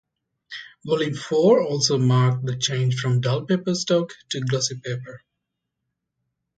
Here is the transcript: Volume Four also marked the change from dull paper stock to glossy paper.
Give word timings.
Volume 0.83 1.13
Four 1.13 1.61
also 1.61 1.99
marked 1.99 2.43
the 2.43 2.55
change 2.57 2.99
from 2.99 3.21
dull 3.21 3.45
paper 3.45 3.75
stock 3.75 4.09
to 4.31 4.39
glossy 4.41 4.79
paper. 4.83 5.21